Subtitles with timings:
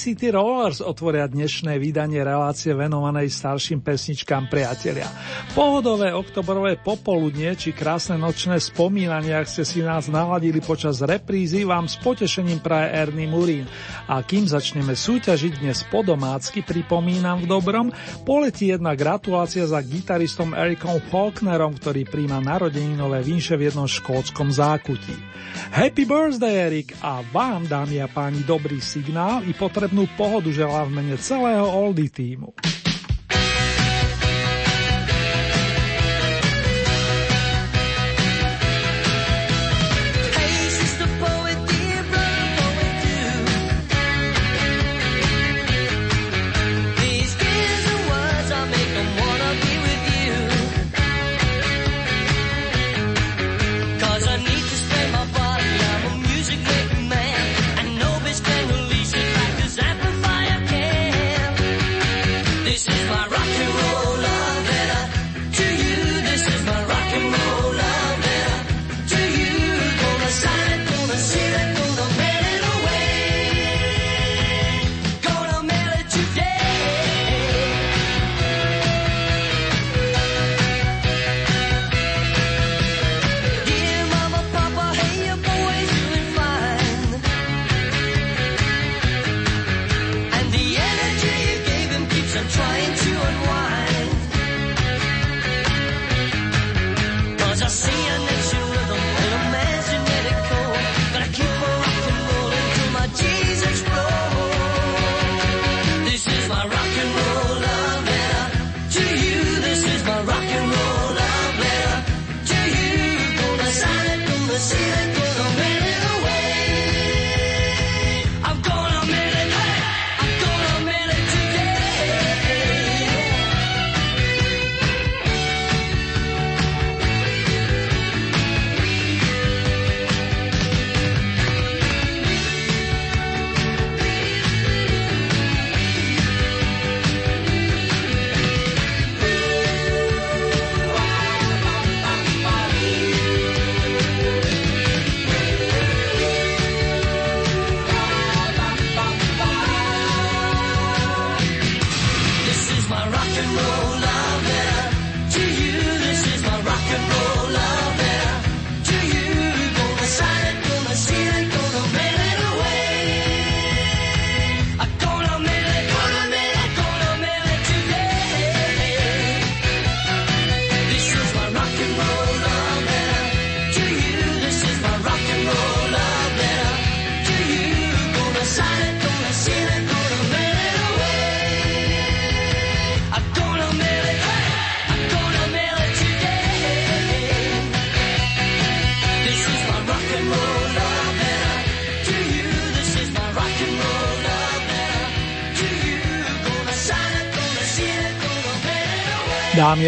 [0.00, 5.04] City Rollers otvoria dnešné vydanie relácie venovanej starším pesničkám priatelia.
[5.52, 11.84] Pohodové oktobrové popoludnie či krásne nočné spomínania, ak ste si nás naladili počas reprízy, vám
[11.84, 13.68] s potešením praje Ernie Murín.
[14.08, 17.92] A kým začneme súťažiť dnes po domácky, pripomínam v dobrom,
[18.24, 25.12] poletí jedna gratulácia za gitaristom Ericom Faulknerom, ktorý príjma narodeninové vinše v jednom škótskom zákutí.
[25.76, 29.52] Happy birthday, Erik, a vám, dámy a páni, dobrý signál i
[29.90, 32.54] potrebnú pohodu želá v mene celého Oldy týmu.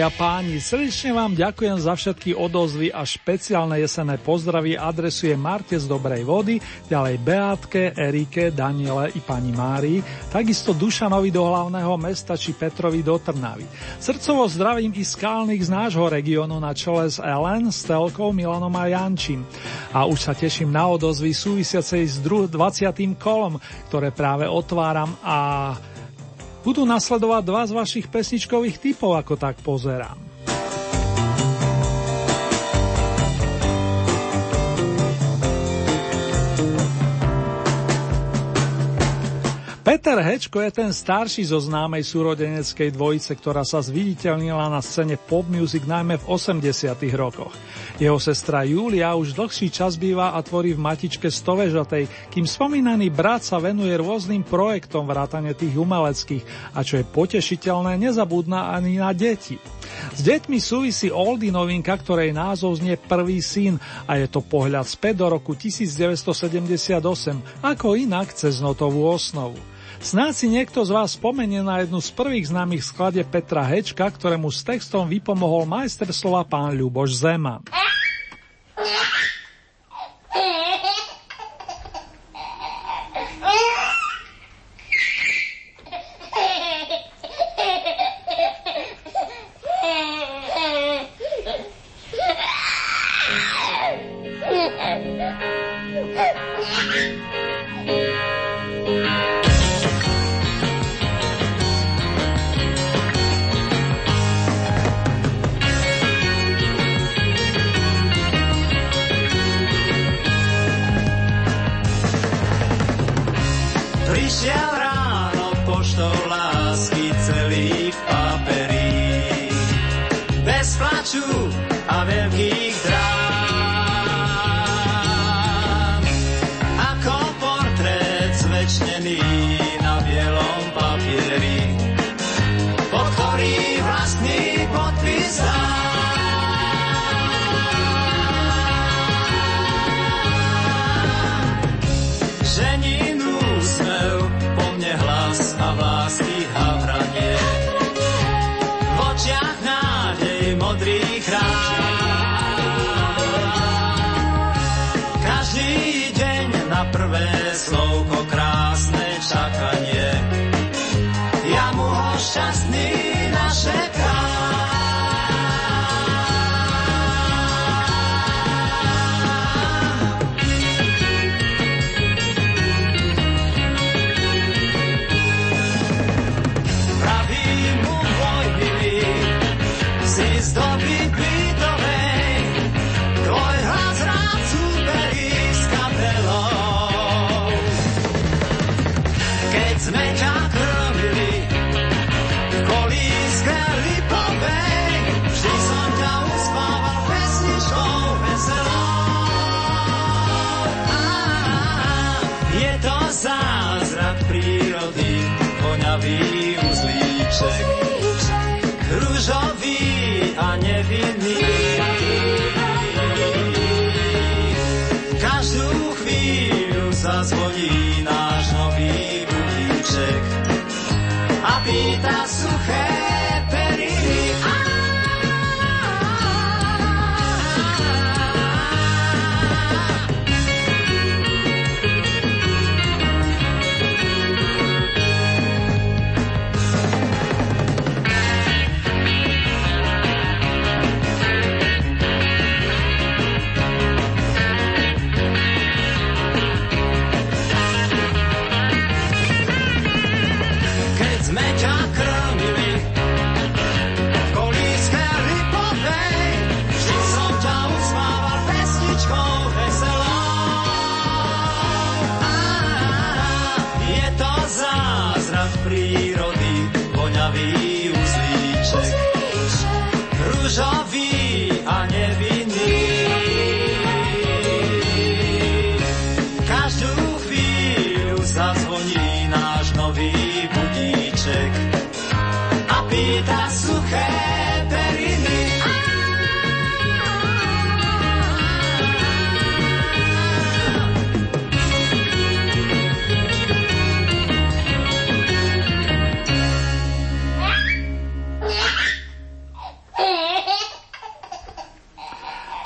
[0.03, 5.87] A páni, srdečne vám ďakujem za všetky odozvy a špeciálne jesenné pozdravy adresuje Marte z
[5.87, 6.59] Dobrej vody,
[6.91, 13.15] ďalej Beátke, Erike, Daniele i pani Márii, takisto Dušanovi do hlavného mesta či Petrovi do
[13.15, 13.63] Trnavy.
[14.03, 19.47] Srdcovo zdravím i skálnych z nášho regiónu na čele s Ellen, Stelkou, Milanom a Jančím.
[19.95, 22.51] A už sa teším na odozvy súvisiacej s 20.
[23.23, 25.39] kolom, ktoré práve otváram a
[26.63, 30.32] budú nasledovať dva z vašich pesničkových typov, ako tak pozerám.
[39.93, 45.45] Peter Hečko je ten starší zo známej súrodeneckej dvojice, ktorá sa zviditeľnila na scéne pop
[45.45, 47.53] music najmä v 80 rokoch.
[48.01, 53.45] Jeho sestra Julia už dlhší čas býva a tvorí v matičke stovežatej, kým spomínaný brat
[53.45, 59.61] sa venuje rôznym projektom vrátane tých umeleckých a čo je potešiteľné, nezabudná ani na deti.
[60.17, 63.77] S deťmi súvisí oldy novinka, ktorej názov znie Prvý syn
[64.09, 66.97] a je to pohľad späť do roku 1978,
[67.61, 69.72] ako inak cez notovú osnovu.
[70.03, 74.51] Snáď si niekto z vás spomenie na jednu z prvých známych skladie Petra Hečka, ktorému
[74.51, 77.63] s textom vypomohol majster slova pán Ľuboš Zeman.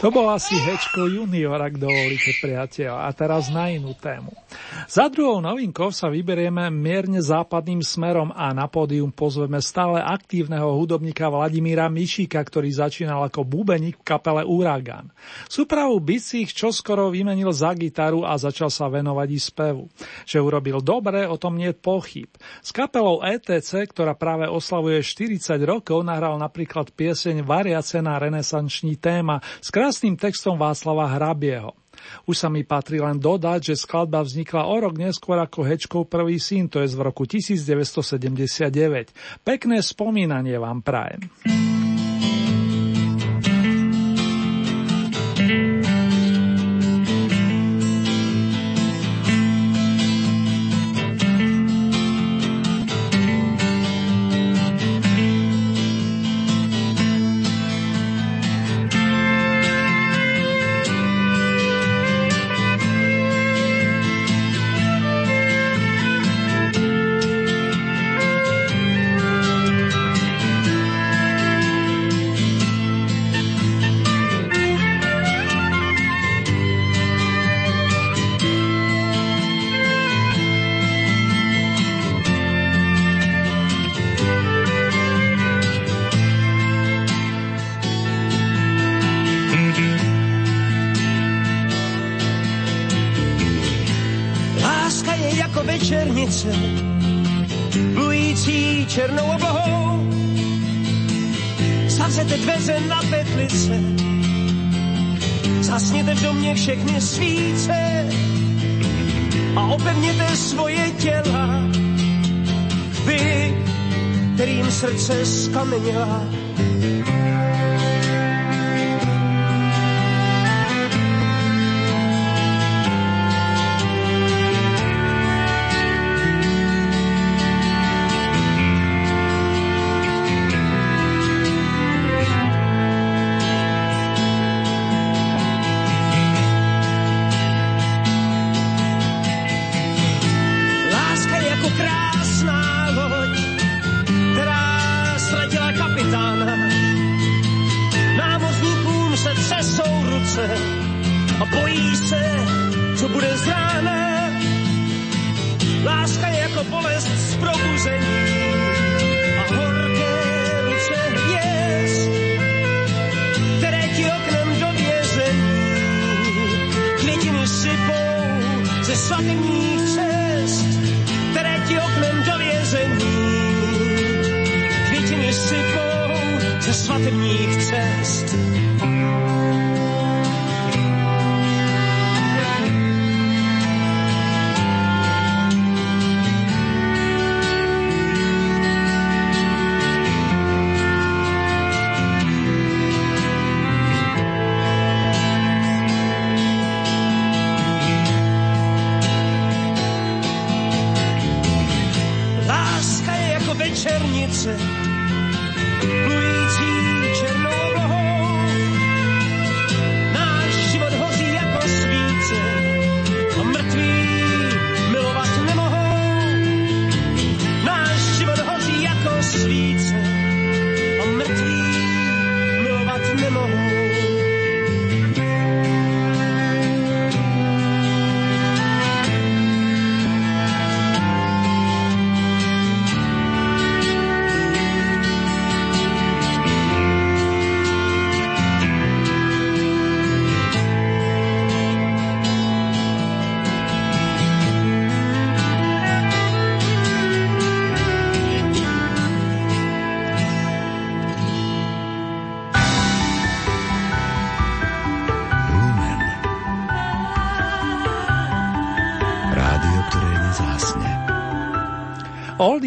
[0.07, 2.95] To bol asi Hečko junior, ak dovolíte priateľ.
[2.95, 4.31] A teraz na inú tému.
[4.97, 11.29] Za druhou novinkou sa vyberieme mierne západným smerom a na pódium pozveme stále aktívneho hudobníka
[11.29, 15.13] Vladimíra Mišíka, ktorý začínal ako bubeník v kapele Uragan.
[15.53, 19.85] Súpravu bicích čoskoro vymenil za gitaru a začal sa venovať i spevu.
[20.25, 22.33] Že urobil dobre, o tom nie je pochyb.
[22.65, 29.45] S kapelou ETC, ktorá práve oslavuje 40 rokov, nahral napríklad pieseň Variace na renesanční téma
[29.61, 31.77] s krásnym textom Václava Hrabieho.
[32.29, 36.37] Už sa mi patrí len dodať, že skladba vznikla o rok neskôr ako Hečkov prvý
[36.37, 38.69] syn, to je z roku 1979.
[39.43, 41.25] Pekné spomínanie vám prajem.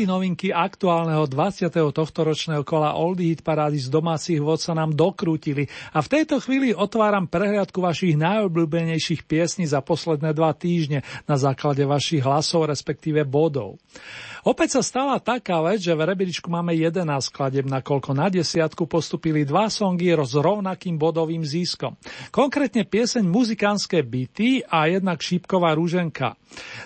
[0.10, 1.70] Novinky aktuálneho 20.
[1.94, 6.42] tohto ročného kola Oldy Hit parády z domácich vod sa nám dokrútili a v tejto
[6.42, 13.22] chvíli otváram prehliadku vašich najobľúbenejších piesní za posledné dva týždne na základe vašich hlasov, respektíve
[13.30, 13.78] bodov.
[14.48, 19.44] Opäť sa stala taká vec, že v rebríčku máme 11 skladeb, nakoľko na desiatku postupili
[19.44, 22.00] dva songy s rovnakým bodovým získom.
[22.32, 26.40] Konkrétne pieseň Muzikánske byty a jednak Šípková rúženka.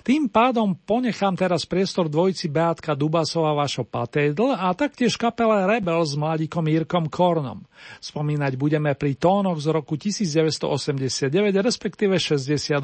[0.03, 6.19] Tým pádom ponechám teraz priestor dvojici Beatka Dubasova Vašo Patédl a taktiež kapele Rebel s
[6.19, 7.63] mladíkom Jirkom Kornom.
[8.03, 11.31] Spomínať budeme pri tónoch z roku 1989,
[11.63, 12.79] respektíve 68.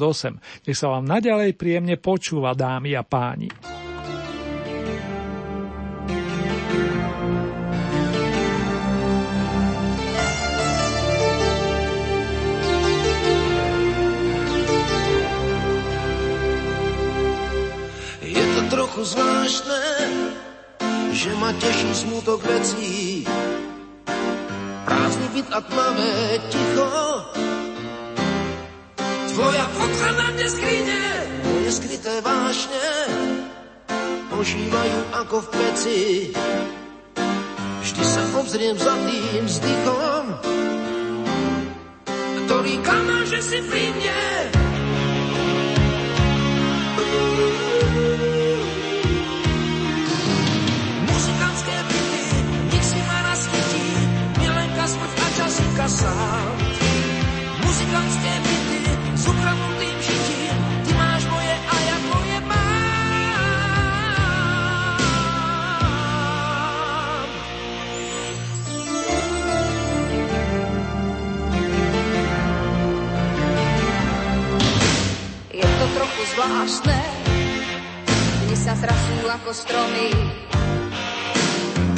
[0.64, 3.79] Nech sa vám naďalej príjemne počúva, dámy a páni.
[19.00, 19.82] Trochu zvláštne,
[21.12, 23.24] že ma teší smutok vecí.
[24.84, 26.12] Prázdny byt a tmavé
[26.52, 26.92] ticho,
[29.32, 29.66] tvoja
[30.52, 31.00] skrine,
[31.48, 32.88] moje skryté vášne
[34.36, 36.00] ožívajú ako v peci.
[37.80, 40.24] Vždy sa obzriem za tým vzdychom,
[42.44, 44.29] ktorý klamá, že si pri mne.
[55.80, 56.56] A čas sám.
[57.64, 58.80] Muzikantské byty
[59.16, 63.08] s ukradnutým žitím, ty máš moje a ja tvoje mám.
[75.48, 76.98] Je to trochu zvláštne,
[78.44, 80.12] dni sa zrasú ako stromy,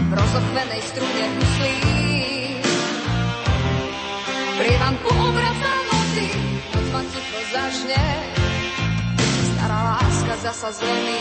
[0.06, 1.81] v rozochvenej strune huslí.
[4.62, 6.30] Prievanku obratá noty,
[6.70, 8.04] noc ma ticho zažne,
[9.50, 11.18] stará láska zasa zlomí.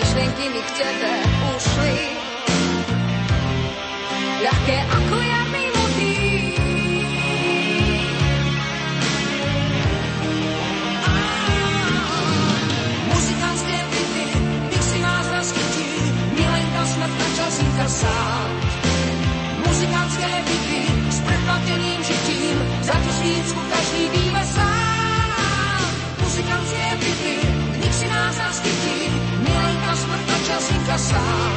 [0.00, 1.12] Myšlienky mi k tebe
[1.52, 1.96] ušli,
[4.48, 5.64] ľahké ako jarný
[16.32, 18.48] milenka smrť a časíka sám.
[19.68, 20.75] Muzikantské byty
[21.56, 25.88] predplateným žitím, za tisícku každý býva sám.
[26.20, 27.36] Muzikantské byty,
[27.80, 29.08] nech si nás naskytí,
[29.40, 31.52] milenka smrť a časíka sám.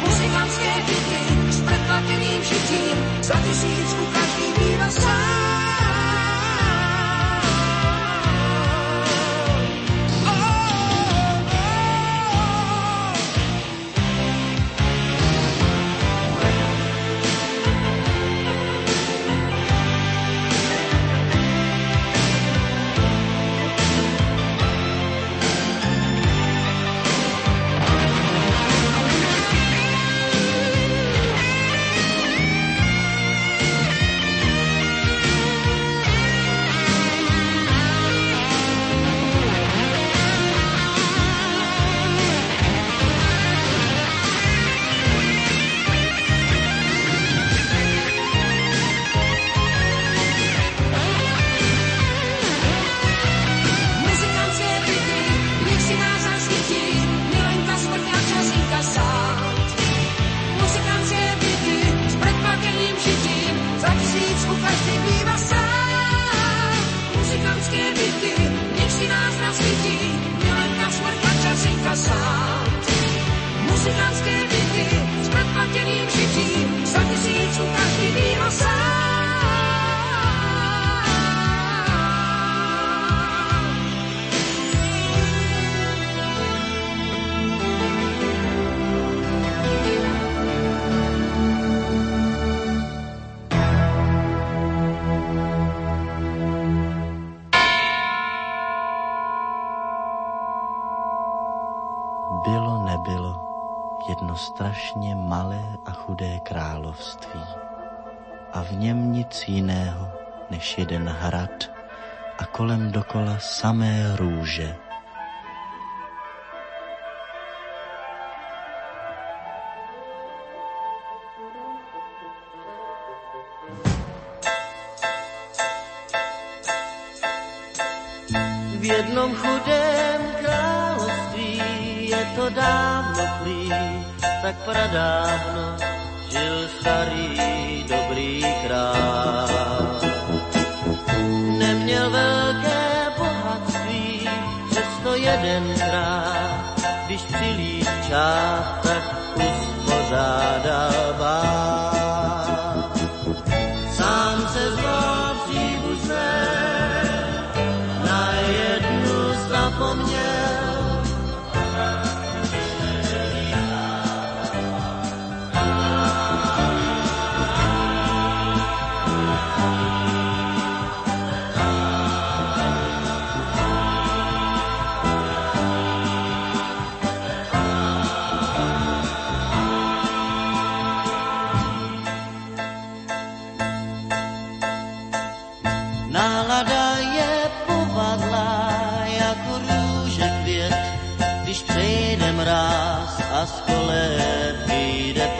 [0.00, 1.20] Muzikantské byty
[1.52, 5.57] s predplateným žitím, za tisícku každý býva sám.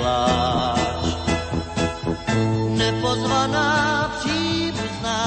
[0.08, 1.06] Pláč.
[2.68, 3.68] Nepozvaná
[4.18, 5.20] příbuzná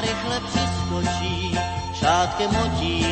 [0.00, 1.58] rychle přiskočí,
[2.00, 3.07] plátkem otírá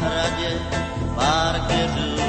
[0.00, 0.58] zahradě
[1.14, 2.25] pár keřů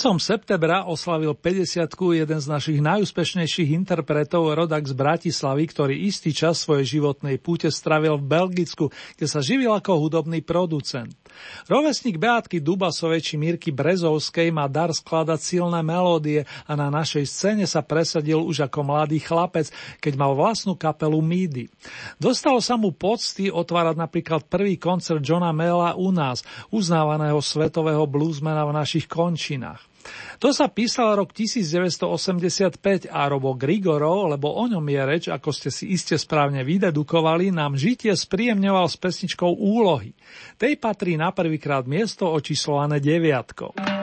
[0.00, 6.56] Koncom septembra oslavil 50 jeden z našich najúspešnejších interpretov rodak z Bratislavy, ktorý istý čas
[6.56, 11.12] svojej životnej púte stravil v Belgicku, kde sa živil ako hudobný producent.
[11.68, 17.68] Rovesník Beátky Dubasovej či Mírky Brezovskej má dar skladať silné melódie a na našej scéne
[17.68, 19.68] sa presadil už ako mladý chlapec,
[20.00, 21.68] keď mal vlastnú kapelu Mídy.
[22.16, 26.40] Dostalo sa mu pocty otvárať napríklad prvý koncert Johna Mela u nás,
[26.72, 29.89] uznávaného svetového bluesmana v našich končinách.
[30.40, 35.68] To sa písal rok 1985 a Robo Grigorov, lebo o ňom je reč, ako ste
[35.68, 40.16] si iste správne vydedukovali, nám žitie spríjemňoval s pesničkou Úlohy.
[40.56, 43.99] Tej patrí na prvýkrát miesto očíslované deviatkou.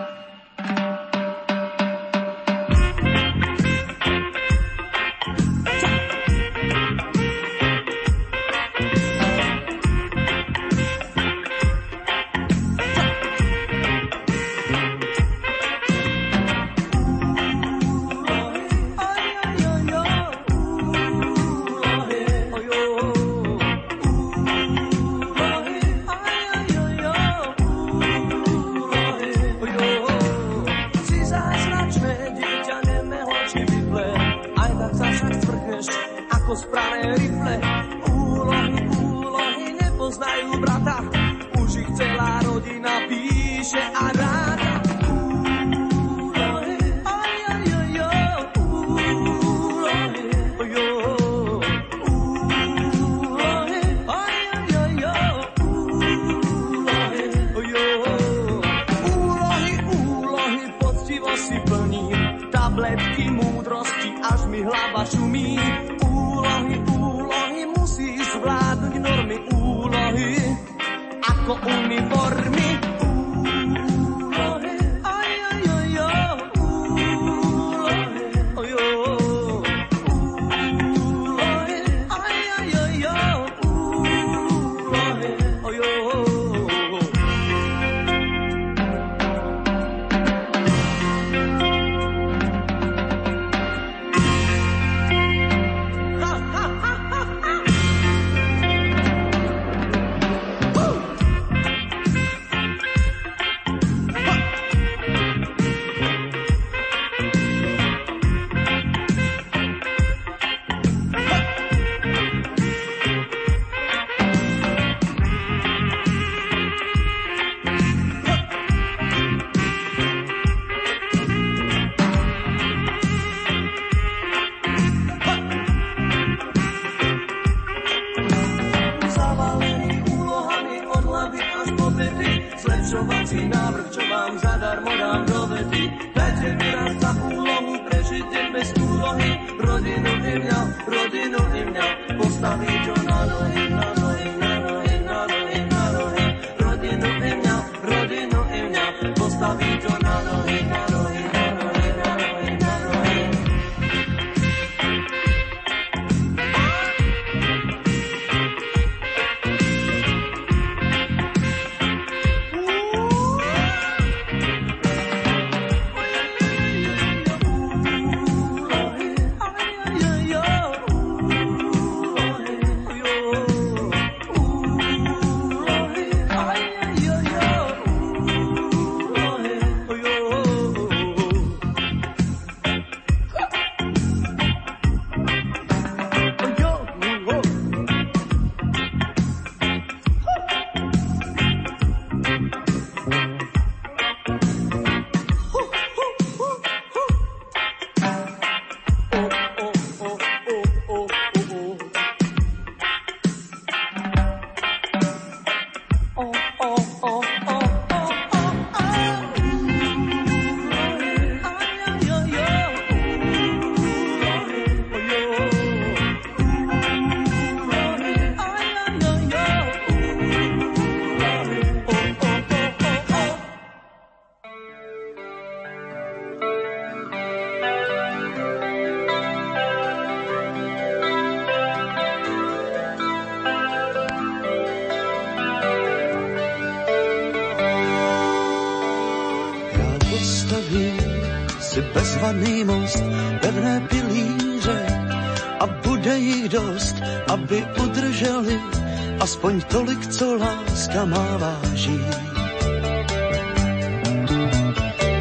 [250.97, 251.99] Láska má váží.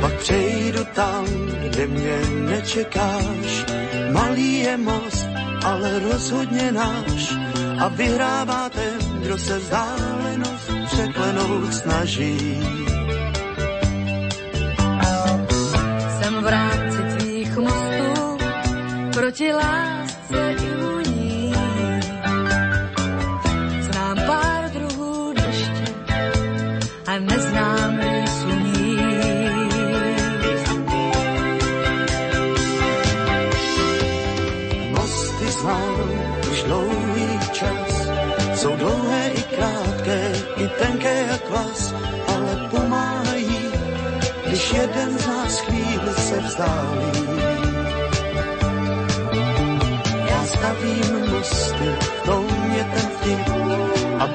[0.00, 1.24] Pak přejdu tam,
[1.68, 2.18] kde mě
[2.50, 3.64] nečekáš,
[4.12, 5.26] malý je most,
[5.64, 7.34] ale rozhodně náš
[7.78, 12.85] a vyhrává ten, kdo se vzdálenost překlenout snaží.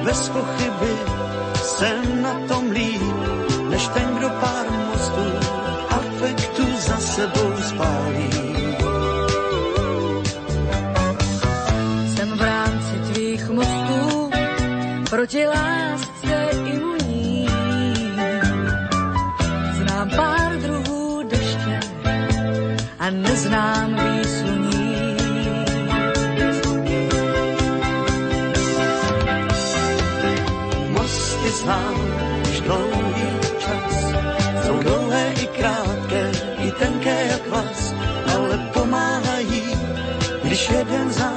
[0.04, 0.94] Bez pochyby
[1.62, 3.02] jsem na tom líp,
[3.70, 4.21] než ten,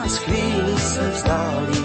[0.05, 0.77] jeden
[1.17, 1.84] z nás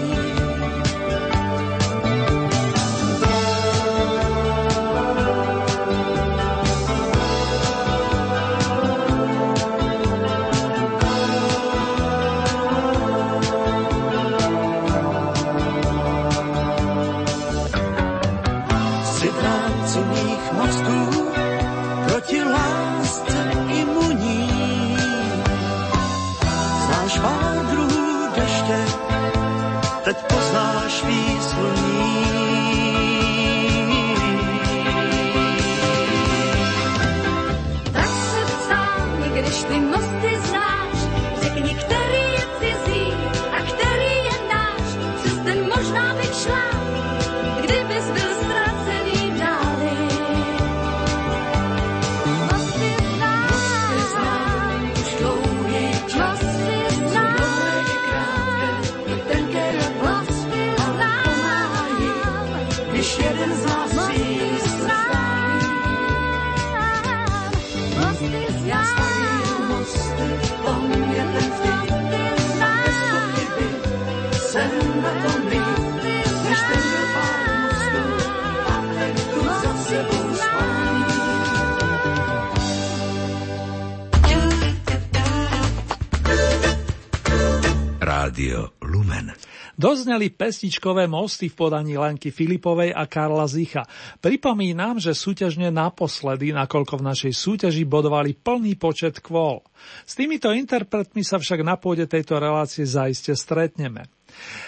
[89.91, 93.83] Dozneli pesničkové mosty v podaní Lenky Filipovej a Karla Zicha.
[94.23, 99.59] Pripomínam, že súťažne naposledy, nakoľko v našej súťaži bodovali plný počet kvôl.
[100.07, 104.07] S týmito interpretmi sa však na pôde tejto relácie zaiste stretneme.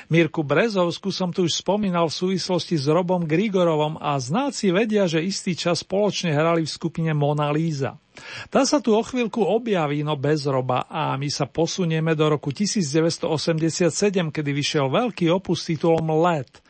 [0.07, 5.19] Mirku Brezovsku som tu už spomínal v súvislosti s Robom Grigorovom a znáci vedia, že
[5.19, 7.99] istý čas spoločne hrali v skupine Mona Lisa.
[8.47, 12.55] Tá sa tu o chvíľku objaví, no bez Roba a my sa posunieme do roku
[12.55, 13.91] 1987,
[14.31, 16.62] kedy vyšiel veľký opus titulom Let.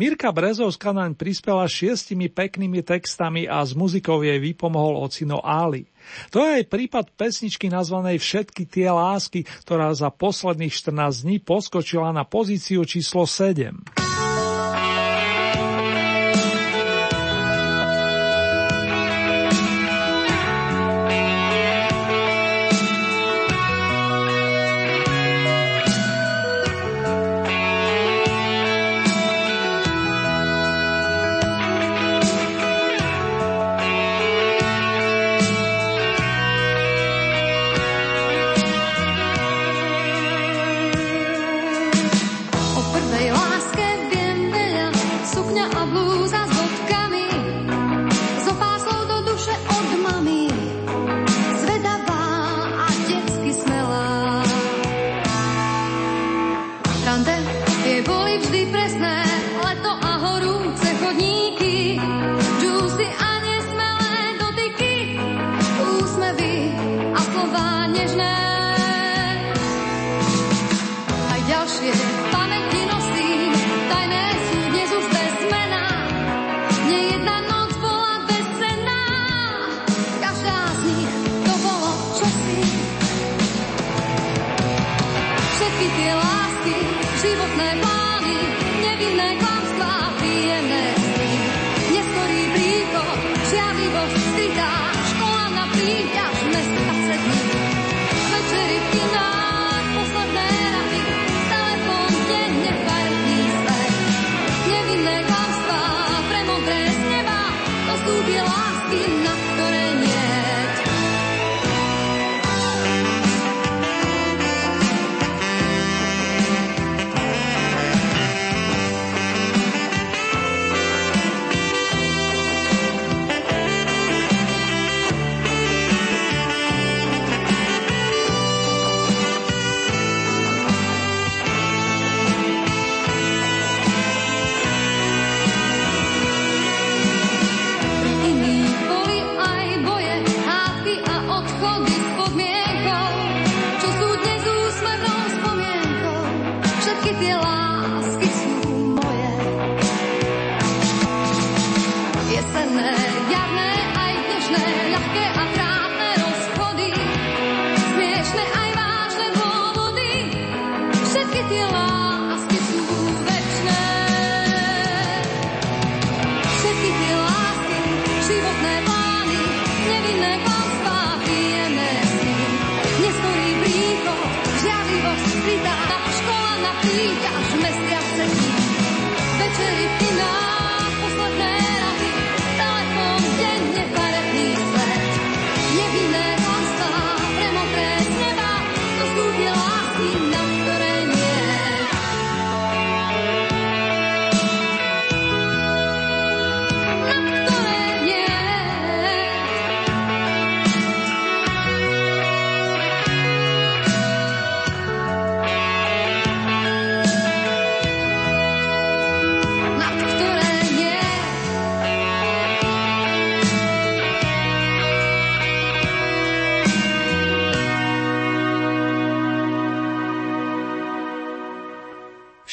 [0.00, 5.84] Mirka Brezovská naň prispela šiestimi peknými textami a s muzikou jej vypomohol ocino Ali.
[6.32, 12.10] To je aj prípad pesničky nazvanej Všetky tie lásky, ktorá za posledných 14 dní poskočila
[12.10, 14.11] na pozíciu číslo 7.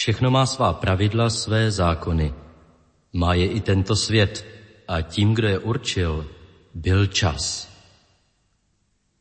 [0.09, 2.33] Všechno má svá pravidla, své zákony.
[3.13, 4.45] Má je i tento svět
[4.87, 6.27] a tím, kdo je určil,
[6.73, 7.69] byl čas.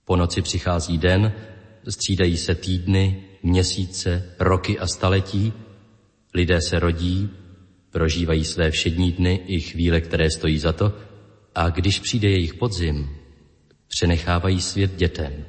[0.04, 1.32] Po noci přichází den,
[1.88, 5.52] střídají se týdny, měsíce, roky a staletí,
[6.34, 7.30] lidé se rodí,
[7.90, 10.92] prožívají své všední dny i chvíle, které stojí za to,
[11.54, 13.16] a když přijde jejich podzim,
[13.88, 15.44] přenechávají svět dětem.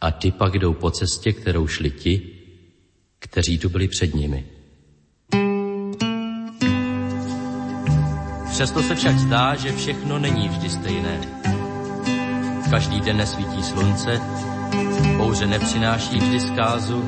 [0.00, 2.37] A ty pak jdou po cestě, kterou šli ti,
[3.30, 4.44] kteří tu byli před nimi.
[8.50, 11.20] Přesto se však zdá, že všechno není vždy stejné.
[12.70, 14.20] Každý den nesvítí slunce,
[15.16, 17.04] bouře nepřináší vždy zkázu,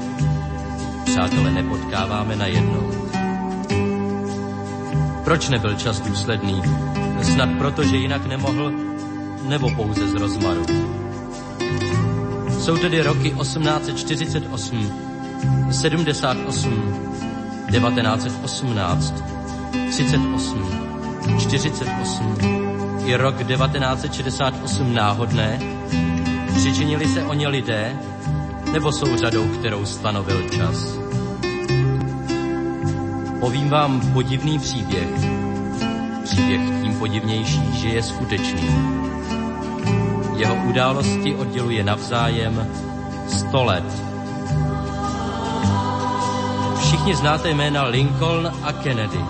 [1.05, 2.91] přátele nepotkáváme na jednou.
[5.25, 6.63] Proč nebyl čas důsledný?
[7.23, 8.73] Snad proto, že jinak nemohl,
[9.49, 10.65] nebo pouze z rozmaru.
[12.61, 15.10] Jsou tedy roky 1848,
[15.71, 16.71] 78,
[17.71, 19.15] 1918,
[19.91, 20.71] 38,
[21.39, 22.37] 48
[23.07, 25.59] i rok 1968 náhodné?
[26.57, 27.97] Přičinili se o ně lidé,
[28.73, 30.99] nebo jsou řadou, kterou stanovil čas?
[33.41, 35.09] Povím vám podivný příběh.
[36.25, 38.69] Příběh tím podivnější, že je skutečný.
[40.37, 42.67] Jeho události odděluje navzájem
[43.29, 44.10] 100 let.
[46.91, 49.25] Všichni znáte jména Lincoln a Kennedy.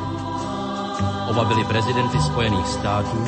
[1.29, 3.25] Oba byli prezidenty Spojených států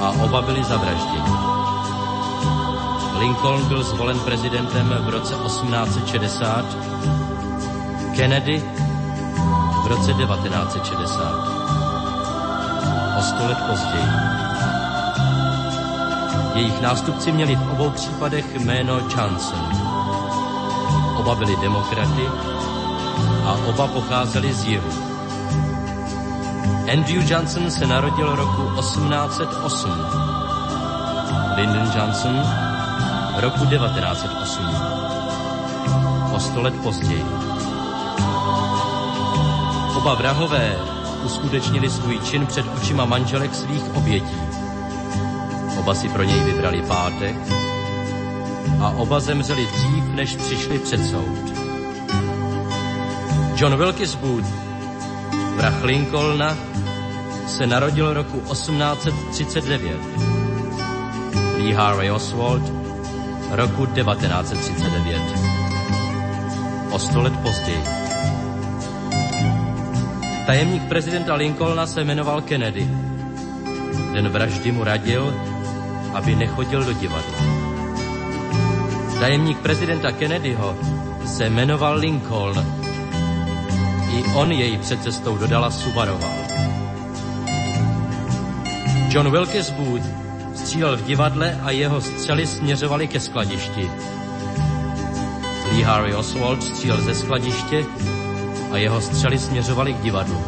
[0.00, 1.32] a oba byli zavražděni.
[3.18, 6.64] Lincoln byl zvolen prezidentem v roce 1860,
[8.16, 8.64] Kennedy
[9.84, 11.22] v roce 1960.
[13.18, 14.10] O sto let později.
[16.54, 19.68] Jejich nástupci měli v obou případech jméno Johnson.
[21.16, 22.49] Oba byli demokraty
[23.50, 24.90] a oba pocházeli z jihu.
[26.92, 29.90] Andrew Johnson se narodil roku 1808.
[31.56, 32.42] Lyndon Johnson
[33.36, 34.64] roku 1908.
[36.32, 37.26] O sto let později.
[39.96, 40.76] Oba vrahové
[41.24, 44.40] uskutečnili svůj čin před očima manželek svých obětí.
[45.78, 47.36] Oba si pro něj vybrali pátek
[48.80, 51.49] a oba zemřeli dřív, než přišli před soud.
[53.60, 54.48] John Wilkes Booth,
[55.56, 56.56] vrah Lincolna,
[57.46, 60.00] se narodil roku 1839.
[61.58, 62.62] Lee Harvey Oswald
[63.50, 65.20] roku 1939.
[66.90, 67.82] O sto let později.
[70.46, 72.88] Tajemník prezidenta Lincolna se jmenoval Kennedy.
[74.12, 75.34] Den vraždy mu radil,
[76.14, 77.38] aby nechodil do divadla.
[79.20, 80.76] Tajemník prezidenta Kennedyho
[81.26, 82.79] se jmenoval Lincoln.
[84.12, 86.34] I on jej před cestou do Dallasu varoval.
[89.08, 90.04] John Wilkes Booth
[90.54, 93.90] střílel v divadle a jeho střely směřovaly ke skladišti.
[95.72, 97.84] Lee Harvey Oswald střílel ze skladiště
[98.72, 100.44] a jeho střely směřovaly k divadlu.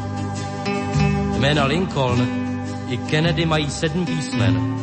[1.39, 2.29] Jména Lincoln
[2.89, 4.77] i Kennedy mají sedm písmen.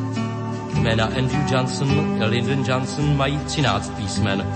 [0.74, 4.48] Jména Andrew Johnson a Lyndon Johnson mají třináct písmen.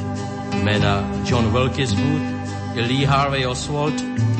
[0.53, 2.32] Jména John Wilkes Booth
[2.75, 3.93] i Lee Harvey Oswald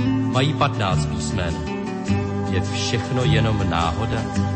[0.05, 1.53] mají patnáct písmen.
[2.51, 4.52] Je všechno jenom náhoda?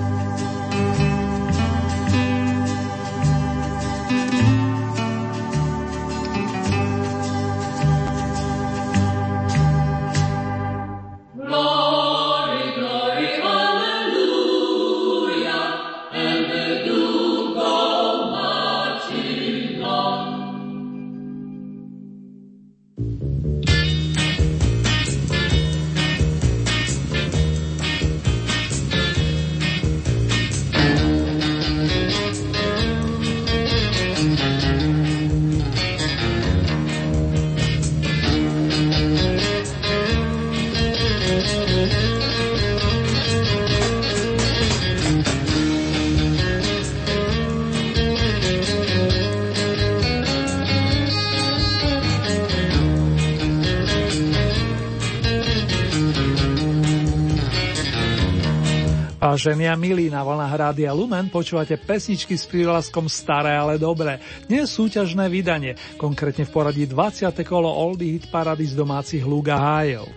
[59.38, 64.18] Vážení a milí, na vlnách Rádia Lumen počúvate pesničky s prívlaskom Staré, ale dobré.
[64.50, 67.38] Dnes súťažné vydanie, konkrétne v poradí 20.
[67.46, 70.10] kolo Oldy Hit Parady z domácich Luga Hájov.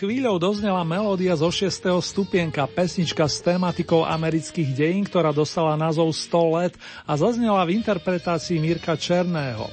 [0.00, 2.00] Chvíľou doznela melódia zo 6.
[2.00, 6.74] stupienka, pesnička s tematikou amerických dejín, ktorá dostala názov 100 let
[7.04, 9.68] a zaznela v interpretácii Mirka Černého.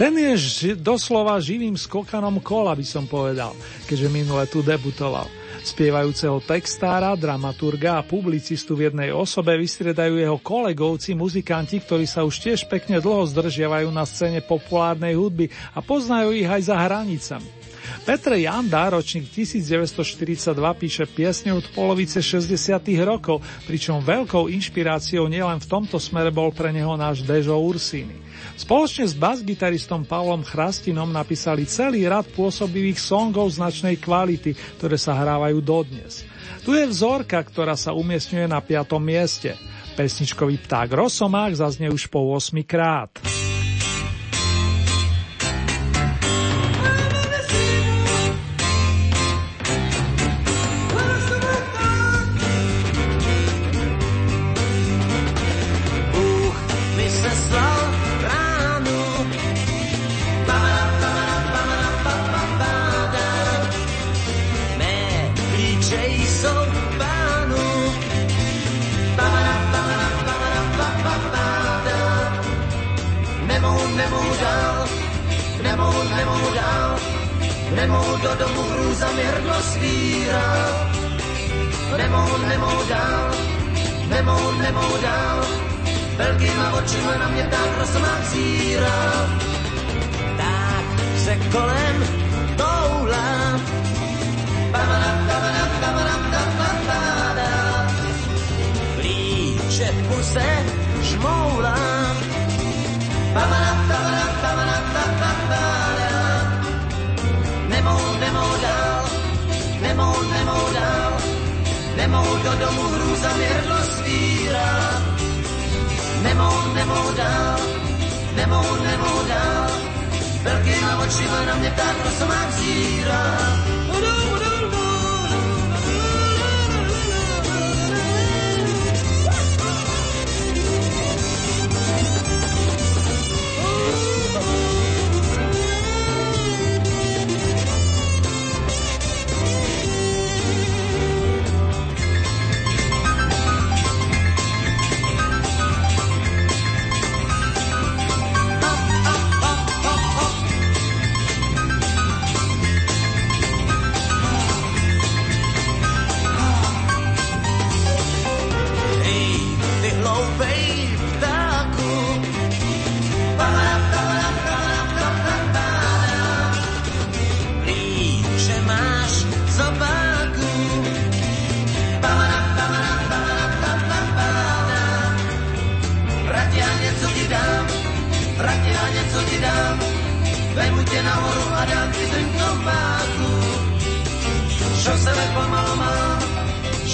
[0.00, 3.52] Ten je ži- doslova živým skokanom kola, by som povedal,
[3.84, 5.28] keďže minule tu debutoval.
[5.60, 12.40] Spievajúceho textára, dramaturga a publicistu v jednej osobe vystriedajú jeho kolegovci, muzikanti, ktorí sa už
[12.40, 17.75] tiež pekne dlho zdržiavajú na scéne populárnej hudby a poznajú ich aj za hranicami.
[18.06, 22.54] Petr Janda, ročník 1942, píše piesne od polovice 60.
[23.02, 28.14] rokov, pričom veľkou inšpiráciou nielen v tomto smere bol pre neho náš Dežo Ursini.
[28.54, 35.58] Spoločne s basgitaristom Pavlom Chrastinom napísali celý rad pôsobivých songov značnej kvality, ktoré sa hrávajú
[35.58, 36.22] dodnes.
[36.62, 39.02] Tu je vzorka, ktorá sa umiestňuje na 5.
[39.02, 39.58] mieste.
[39.98, 43.10] Pesničkový pták Rosomák zaznie už po 8 krát.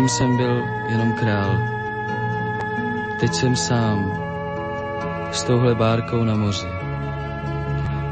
[0.00, 1.58] Předtím jsem byl jenom král.
[3.20, 4.12] Teď jsem sám
[5.32, 6.66] s touhle bárkou na moři.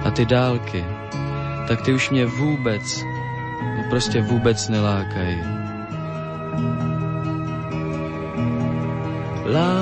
[0.05, 0.85] A ty dálky,
[1.69, 3.03] tak ty už mě vůbec,
[3.77, 5.43] no prostě vůbec nelákají.
[9.53, 9.78] La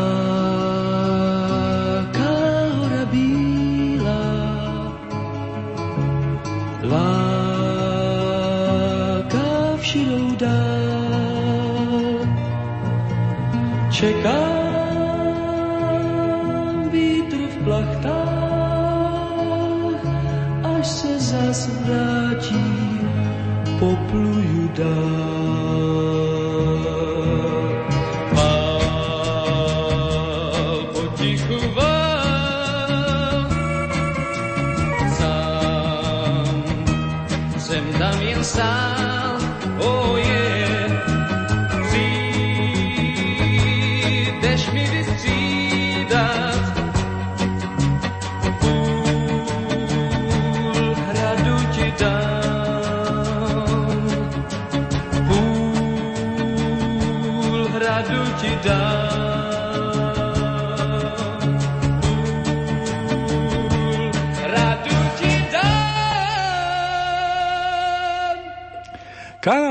[20.79, 23.01] až se zas vrátí,
[23.79, 25.66] popluju dál.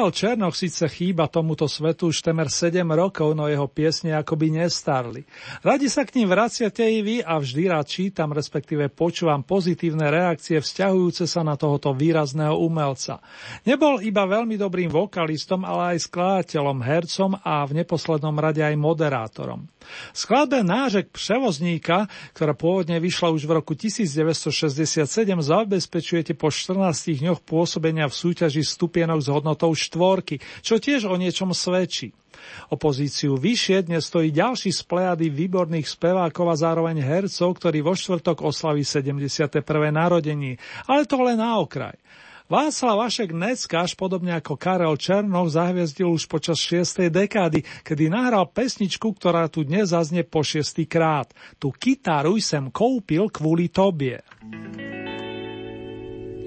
[0.05, 5.25] Karel Černoch síce chýba tomuto svetu už temer 7 rokov, no jeho piesne akoby nestarli.
[5.65, 10.61] Radi sa k ním vraciate i vy a vždy rád čítam, respektíve počúvam pozitívne reakcie
[10.61, 13.17] vzťahujúce sa na tohoto výrazného umelca.
[13.65, 19.65] Nebol iba veľmi dobrým vokalistom, ale aj skladateľom, hercom a v neposlednom rade aj moderátorom.
[20.13, 25.05] Skladbe Nážek převozníka, ktorá pôvodne vyšla už v roku 1967,
[25.41, 31.55] zabezpečujete po 14 dňoch pôsobenia v súťaži stupienok s hodnotou štvorky, čo tiež o niečom
[31.55, 32.11] svedčí.
[32.67, 37.95] O pozíciu vyššie dnes stojí ďalší z plejady výborných spevákov a zároveň hercov, ktorí vo
[37.95, 39.63] štvrtok oslaví 71.
[39.89, 41.95] narodení, ale to len na okraj.
[42.45, 47.09] Václav Vašek Neckáš, podobne ako Karel Černov, zahviezdil už počas 6.
[47.09, 50.85] dekády, kedy nahral pesničku, ktorá tu dnes zaznie po 6.
[50.85, 51.33] krát.
[51.57, 54.21] Tu kytaru sem koupil kvôli tobie.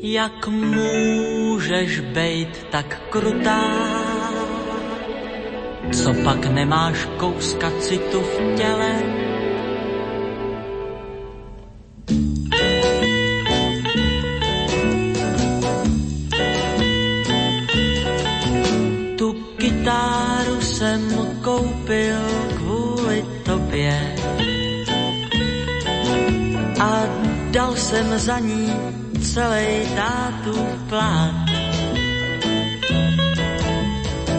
[0.03, 3.63] Jak můžeš bejt tak krutá,
[5.93, 9.19] co pak nemáš kouska citu v těle?
[19.59, 21.01] kytáru jsem
[21.43, 22.21] koupil
[22.57, 24.15] kvůli tobě
[26.81, 27.03] a
[27.51, 28.73] dal jsem za ní
[29.23, 30.57] celý tátu
[30.89, 31.49] plát.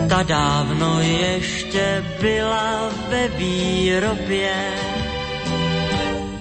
[0.09, 4.53] Ta dávno ještě byla ve výrobě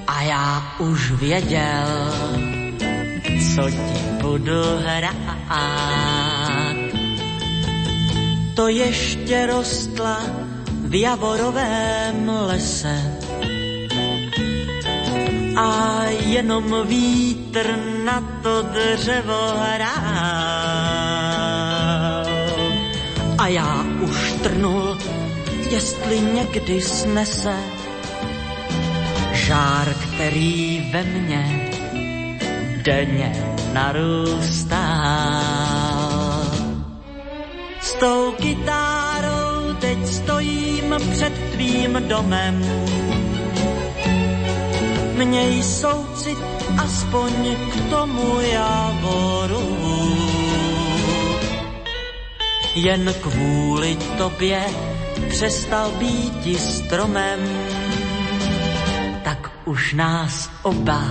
[0.06, 2.12] a já už věděl,
[3.54, 5.38] co ti budu hrát
[8.58, 10.18] to ještě rostla
[10.82, 13.18] v javorovém lese.
[15.58, 19.98] A jenom vítr na to dřevo hrál.
[23.38, 24.98] A já už trnul,
[25.70, 27.56] jestli někdy snese
[29.32, 31.70] žár, který ve mně
[32.82, 33.32] denně
[33.72, 35.08] narůstá
[38.00, 42.64] tou kytárou teď stojím před tvým domem.
[45.18, 46.38] Měj soucit
[46.78, 47.32] aspoň
[47.72, 49.78] k tomu javoru.
[52.74, 54.62] Jen kvůli tobě
[55.28, 57.40] přestal být stromem,
[59.24, 61.02] tak už nás oba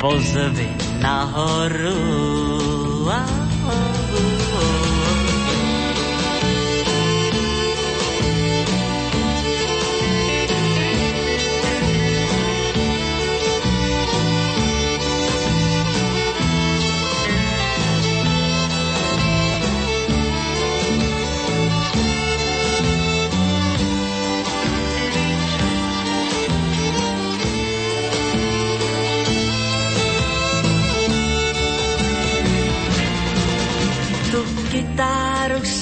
[0.00, 0.68] pozvi
[1.00, 2.24] nahoru.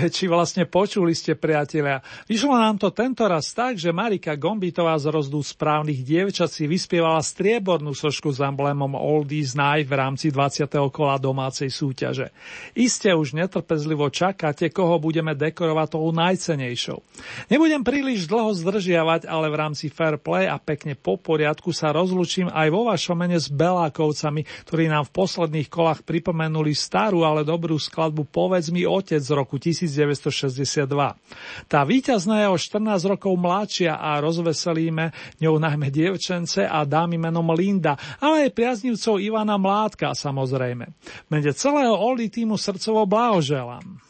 [0.00, 2.00] Vidíte, či vlastne počuli ste, priatelia.
[2.24, 7.20] Vyšlo nám to tento raz tak, že Marika Gombitová z rozdu správnych dievčat si vyspievala
[7.20, 10.72] striebornú sošku s emblémom Oldies Night v rámci 20.
[10.88, 12.32] kola domácej súťaže.
[12.72, 17.04] Iste už netrpezlivo čakáte, koho budeme dekorovať tou najcenejšou.
[17.52, 22.48] Nebudem príliš dlho zdržiavať, ale v rámci fair play a pekne po poriadku sa rozlučím
[22.48, 27.76] aj vo vašom mene s Belákovcami, ktorí nám v posledných kolách pripomenuli starú, ale dobrú
[27.76, 29.58] skladbu Povedz mi otec z roku roku
[29.90, 30.86] 1962.
[31.66, 35.10] Tá víťazná je o 14 rokov mladšia a rozveselíme
[35.42, 40.86] ňou najmä dievčence a dámy menom Linda, ale aj priaznivcov Ivana Mládka samozrejme.
[41.28, 44.09] Mene celého Oli týmu srdcovo blahoželám.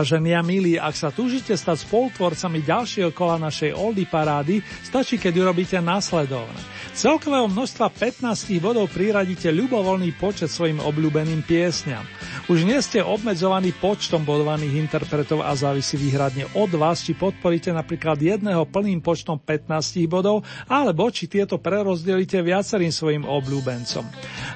[0.00, 5.44] Vážení a milí, ak sa túžite stať spolutvorcami ďalšieho kola našej Oldy parády, stačí, keď
[5.44, 6.56] urobíte následovne.
[6.96, 12.00] Celkového množstva 15 bodov priradíte ľubovoľný počet svojim obľúbeným piesňam.
[12.48, 18.16] Už nie ste obmedzovaní počtom bodovaných interpretov a závisí výhradne od vás, či podporíte napríklad
[18.24, 19.68] jedného plným počtom 15
[20.08, 24.08] bodov, alebo či tieto prerozdelíte viacerým svojim obľúbencom.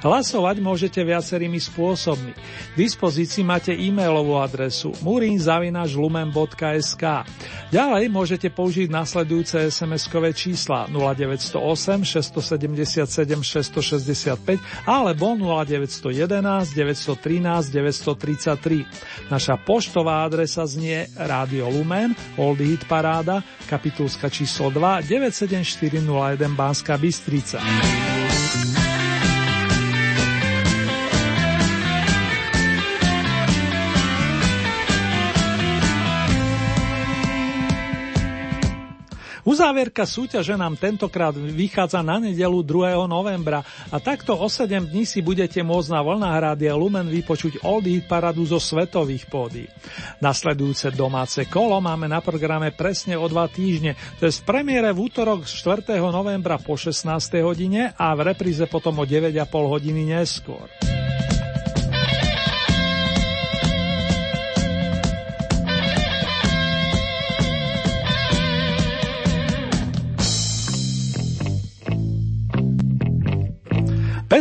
[0.04, 2.36] Hlasovať môžete viacerými spôsobmi.
[2.76, 7.04] V dispozícii máte e-mailovú adresu murinzavinažlumen.sk
[7.72, 13.08] Ďalej môžete použiť nasledujúce SMS-kové čísla 0908 677
[13.40, 19.32] 665 alebo 0911 913 933.
[19.32, 23.40] Naša poštová adresa znie Radio Lumen, Old Hit Paráda,
[23.72, 26.04] kapitulska číslo 2, 97401
[26.52, 27.56] Banska Bystrica.
[39.54, 43.06] Uzávierka súťaže nám tentokrát vychádza na nedelu 2.
[43.06, 47.86] novembra a takto o 7 dní si budete môcť na vlnách Rádia Lumen vypočuť Old
[47.86, 49.70] Hit paradu zo svetových pódy.
[50.18, 55.06] Nasledujúce domáce kolo máme na programe presne o dva týždne, to je v premiére v
[55.06, 56.02] útorok 4.
[56.02, 57.06] novembra po 16.
[57.46, 60.66] hodine a v repríze potom o 9,5 hodiny neskôr.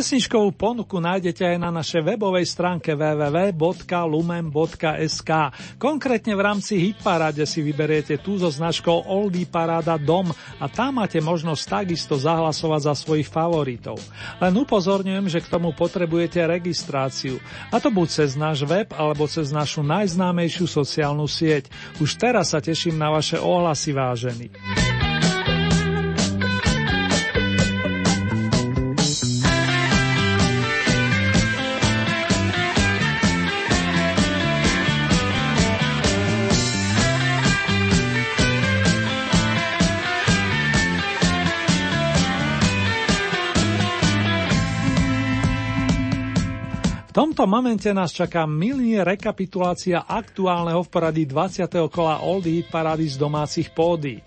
[0.03, 5.31] Pesničkovú ponuku nájdete aj na našej webovej stránke www.lumen.sk.
[5.79, 10.27] Konkrétne v rámci Hitparade si vyberiete tú so značkou Oldie Paráda Dom
[10.59, 13.95] a tam máte možnosť takisto zahlasovať za svojich favoritov.
[14.43, 17.39] Len upozorňujem, že k tomu potrebujete registráciu.
[17.71, 21.71] A to buď cez náš web alebo cez našu najznámejšiu sociálnu sieť.
[22.03, 24.51] Už teraz sa teším na vaše ohlasy vážení.
[47.13, 51.69] Tomto momente nás čaká milý rekapitulácia aktuálneho v poradí 20.
[51.93, 54.17] kola Oldie Hit parády z domácich pódy.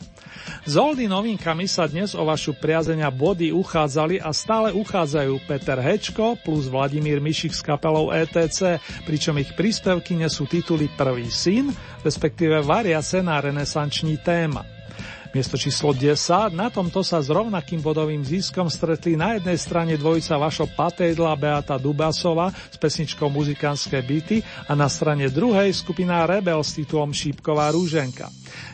[0.63, 6.39] Z Oldy novinkami sa dnes o vašu priazenia body uchádzali a stále uchádzajú Peter Hečko
[6.47, 11.75] plus Vladimír Mišik s kapelou ETC, pričom ich príspevky nesú tituly Prvý syn,
[12.07, 14.76] respektíve variace na renesanční téma.
[15.37, 20.41] Miesto číslo 10, na tomto sa s rovnakým bodovým ziskom stretli na jednej strane dvojica
[20.41, 26.81] Vašo Patejdla Beata Dubasova s pesničkou Muzikánske byty a na strane druhej skupina Rebel s
[26.81, 28.33] titulom Šípková rúženka.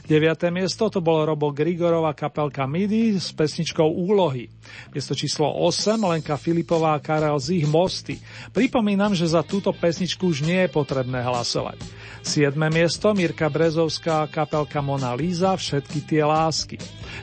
[0.08, 0.50] 9.
[0.50, 4.50] miesto to bol Robo Grigorova kapelka MIDI s pesničkou Úlohy.
[4.90, 8.18] Miesto číslo 8 Lenka Filipová a Karel Zich Mosty.
[8.50, 11.78] Pripomínam, že za túto pesničku už nie je potrebné hlasovať.
[12.26, 12.54] 7.
[12.70, 16.76] miesto Mirka Brezovská kapelka Mona Líza Všetky tie lásky.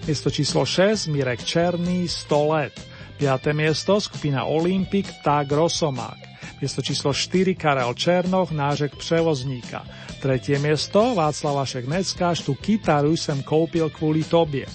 [0.07, 2.75] Miesto číslo 6 Mirek Černý 100 let.
[3.19, 3.51] 5.
[3.51, 6.28] miesto skupina Olympik Tak Rosomák.
[6.61, 9.85] Miesto číslo 4 Karel Černoch, nážek převozníka.
[10.19, 14.67] Tretie miesto Václav Vašek Neckáš, tú kytaru sem koupil kvôli tobie.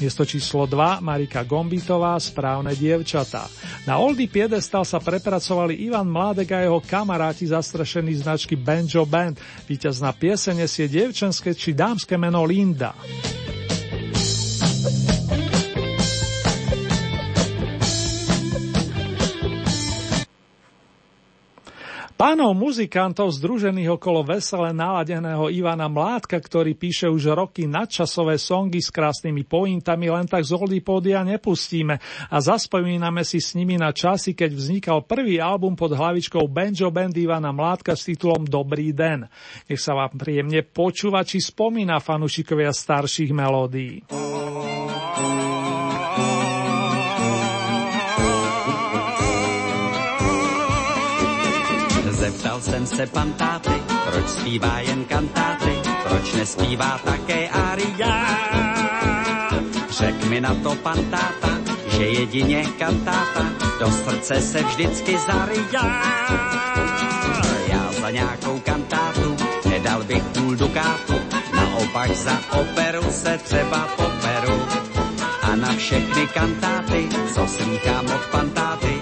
[0.00, 3.44] Miesto číslo 2 Marika Gombitová, Správne dievčatá.
[3.84, 9.36] Na Oldy Piedestal sa prepracovali Ivan Mládek a jeho kamaráti zastrešení značky Banjo Band.
[9.68, 12.96] Výťazná piesene si je dievčenské či dámske meno Linda.
[22.20, 28.92] Pánov muzikantov združených okolo vesele naladeného Ivana Mládka, ktorý píše už roky nadčasové songy s
[28.92, 31.96] krásnymi pointami, len tak z Oldipódia nepustíme
[32.28, 37.16] a zaspomíname si s nimi na časy, keď vznikal prvý album pod hlavičkou Banjo Band
[37.16, 39.24] Ivana Mládka s titulom Dobrý den.
[39.64, 44.04] Nech sa vám príjemne počúva, či spomína fanúšikovia starších melódií.
[52.60, 58.26] Jsem se pan táty, proč zpívá jen kantáty, proč nespívá také aria.
[59.90, 61.48] Řek mi na to pan táta,
[61.88, 63.44] že jedině kantáta
[63.80, 66.02] do srdce se vždycky zarijá.
[67.68, 69.36] Já za nějakou kantátu
[69.68, 71.14] nedal bych půl dukátu,
[71.54, 74.62] naopak za operu se třeba poperu.
[75.42, 78.99] A na všechny kantáty, co slýchám od pantáty,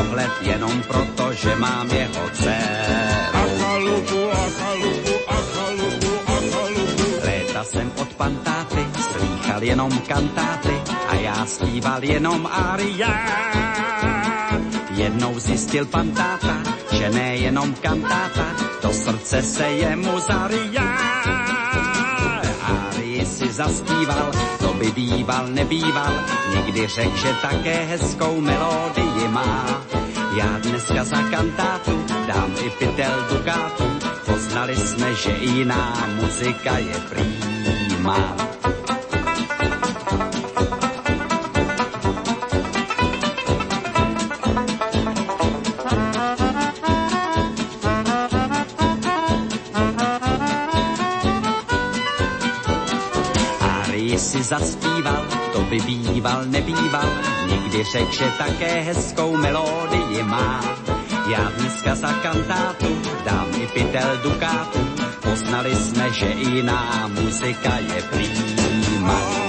[0.00, 2.98] ohled jenom proto, že mám jeho dceru.
[3.34, 7.06] A chalupu, a chalupu, a chalupu, a chalupu.
[7.26, 10.74] Léta jsem od pantáty slýchal jenom kantáty
[11.08, 13.12] a já zpíval jenom aria.
[14.90, 18.46] Jednou zjistil pantáta, že nejenom kantáta,
[18.82, 20.86] do srdce se jemu zaria.
[23.28, 26.12] Si zaspíval, to by býval, nebýval,
[26.54, 29.82] někdy řek, že také hezkou melodii má.
[30.36, 33.84] Já dneska za kantátu dám i pytel dukátu,
[34.26, 38.47] poznali jsme, že jiná muzika je prýmá.
[54.48, 57.08] Zaspíval, to by býval, nebýval,
[57.48, 60.60] někdy řek, že také hezkou melódii má.
[61.30, 64.78] Já dneska za kantátu dám i pytel dukátu,
[65.22, 69.47] poznali jsme, že i jiná muzika je prýma.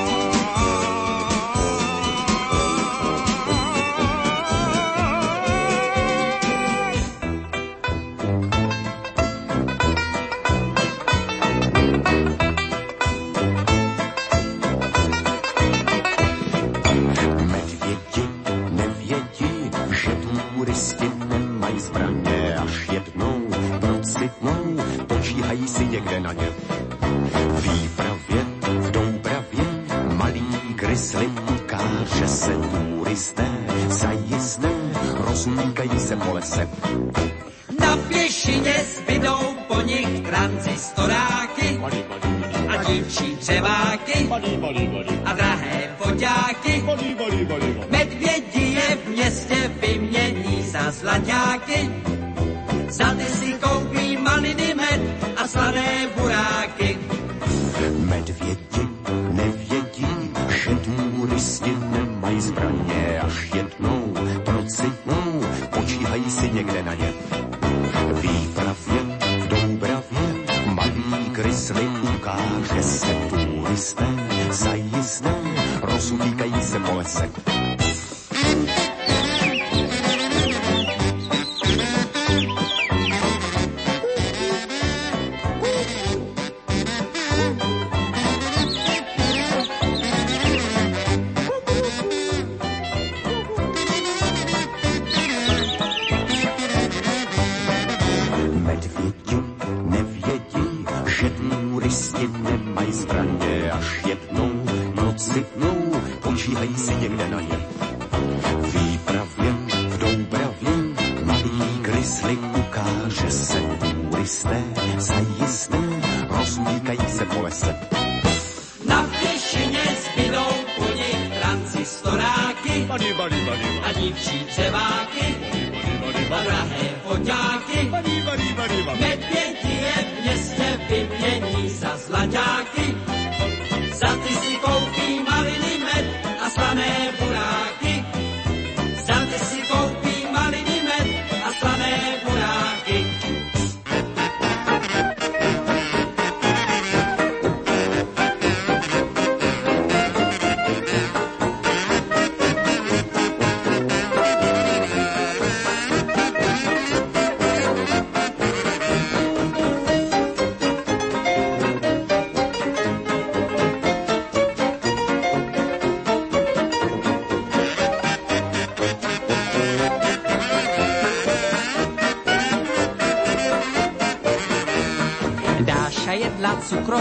[56.78, 56.99] que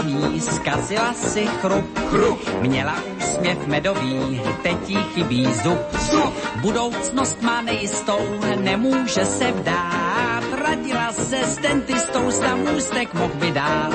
[0.09, 1.99] cukroví, zkazila si chrup.
[2.09, 2.39] chrup.
[2.61, 5.79] Měla úsměv medový, teď jí chybí zub.
[5.99, 6.33] zub.
[6.61, 8.19] Budoucnost má nejistou,
[8.59, 10.43] nemůže se vdát.
[10.65, 13.93] Radila se s dentistou, zda můstek mohl by dát.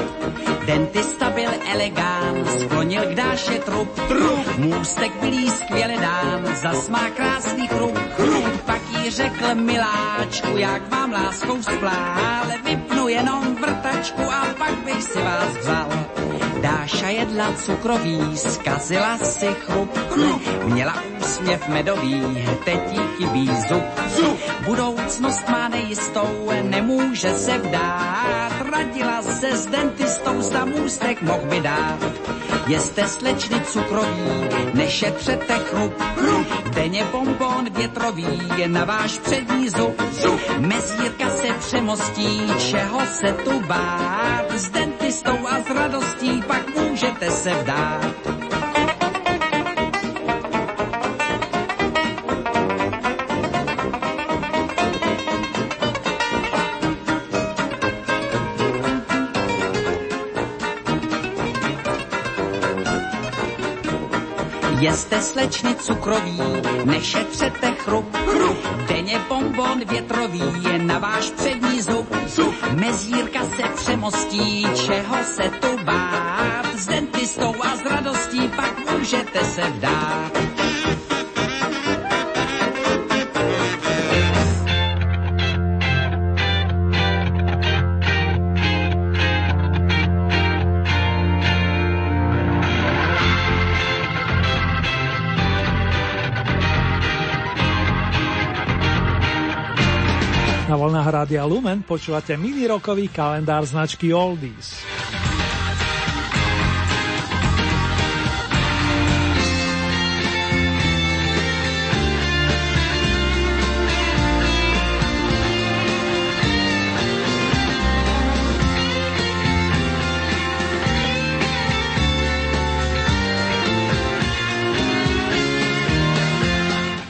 [0.66, 4.00] Dentista byl elegán, sklonil k Dáše trup.
[4.08, 4.58] trup.
[4.58, 7.98] Můstek byl skvěle dán, zas má krásný chrup.
[8.16, 8.60] chrup.
[8.66, 15.18] Pak jí řekl miláčku, jak vám láskou splál, vypnu jenom vrtačku a pak bych si
[15.18, 15.83] vás vzal.
[16.84, 19.88] Dáša jedla cukroví, zkazila si chrup.
[20.64, 22.20] Měla úsměv medový,
[22.64, 23.84] teď jí chybí zub.
[24.64, 28.52] Budoucnost má nejistou, nemůže se vdát.
[28.72, 31.98] Radila se s dentistou, zda můstek mohl by dát.
[32.66, 36.02] Jeste slečny cukroví, nešetřete chrup.
[36.74, 40.02] Denně bonbon větrový, je na váš přední zub.
[40.58, 42.40] Mezírka se přemostí,
[42.70, 44.50] čeho se tu bát.
[44.50, 48.43] S dentistou a s radostí pak můžete se vdát.
[64.84, 66.40] Jeste slečny cukroví,
[66.84, 68.16] nešetřete chrup.
[68.16, 68.58] chrup.
[68.88, 72.14] Denně bonbon větrový je na váš přední zub.
[72.26, 72.54] zub.
[72.72, 76.66] Mezírka se přemostí, čeho se tu bát.
[76.74, 80.33] S dentistou a s radostí pak můžete se vdát.
[100.94, 104.78] Vlnách Rádia Lumen počúvate mini rokový kalendár značky Oldies.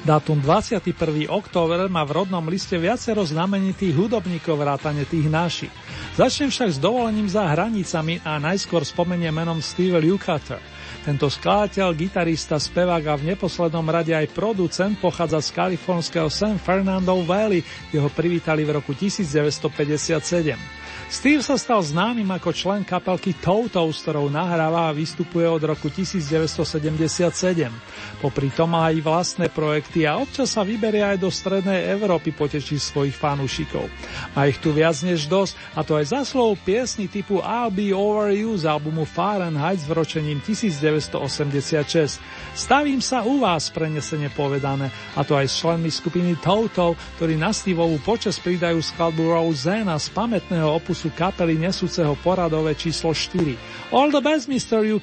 [0.05, 0.85] Dátum 21.
[1.33, 5.73] október má v rodnom liste viacero znamenitých hudobníkov vrátane tých našich.
[6.21, 10.61] Začnem však s dovolením za hranicami a najskôr spomeniem menom Steve Lukather.
[11.09, 17.17] Tento skladateľ, gitarista, spevák a v neposlednom rade aj producent pochádza z kalifornského San Fernando
[17.25, 20.84] Valley, kde ho privítali v roku 1957.
[21.15, 25.87] Steve sa stal známym ako člen kapelky Toto, s ktorou nahráva a vystupuje od roku
[25.87, 27.71] 1977.
[28.19, 32.83] Popri tom má aj vlastné projekty a občas sa vyberie aj do strednej Európy potečiť
[32.83, 33.87] svojich fanúšikov.
[34.35, 37.95] Má ich tu viac než dosť a to aj za slov piesni typu I'll Be
[37.95, 42.19] Over You z albumu Fahrenheit s vročením 1986.
[42.59, 47.55] Stavím sa u vás, prenesene povedané, a to aj s členmi skupiny Toto, ktorí na
[47.55, 53.93] Steveovú počas pridajú skladbu Rosanna z pamätného opusu sú kapely nesúceho poradové číslo 4.
[53.93, 54.81] All the best, Mr.
[54.81, 54.97] Rádio